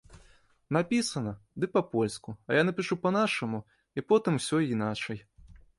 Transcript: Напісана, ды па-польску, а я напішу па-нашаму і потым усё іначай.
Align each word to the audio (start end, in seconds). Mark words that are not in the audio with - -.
Напісана, 0.77 1.33
ды 1.63 1.69
па-польску, 1.77 2.35
а 2.49 2.59
я 2.59 2.63
напішу 2.69 2.95
па-нашаму 3.07 3.65
і 3.97 4.09
потым 4.13 4.33
усё 4.43 4.57
іначай. 4.75 5.19